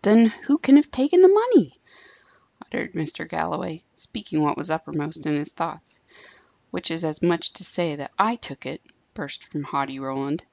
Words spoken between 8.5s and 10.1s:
it," burst from haughty